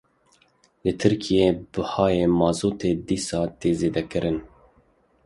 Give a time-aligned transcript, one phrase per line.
[0.85, 4.37] Li Tirkiyê bihayê mazotê dîsan tê zêdekirin.